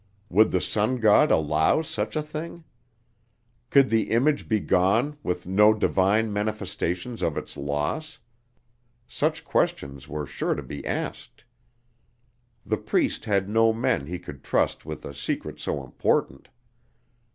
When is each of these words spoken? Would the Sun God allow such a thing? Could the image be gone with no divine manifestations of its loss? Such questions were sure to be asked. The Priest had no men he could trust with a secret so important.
Would 0.31 0.49
the 0.49 0.61
Sun 0.61 0.95
God 0.99 1.29
allow 1.29 1.83
such 1.83 2.15
a 2.15 2.23
thing? 2.23 2.63
Could 3.69 3.89
the 3.89 4.09
image 4.09 4.49
be 4.49 4.59
gone 4.59 5.15
with 5.21 5.45
no 5.45 5.75
divine 5.75 6.33
manifestations 6.33 7.21
of 7.21 7.37
its 7.37 7.55
loss? 7.55 8.17
Such 9.07 9.43
questions 9.45 10.07
were 10.07 10.25
sure 10.25 10.55
to 10.55 10.63
be 10.63 10.83
asked. 10.87 11.43
The 12.65 12.77
Priest 12.77 13.25
had 13.25 13.47
no 13.47 13.73
men 13.73 14.07
he 14.07 14.17
could 14.17 14.43
trust 14.43 14.87
with 14.87 15.05
a 15.05 15.13
secret 15.13 15.59
so 15.59 15.83
important. 15.83 16.49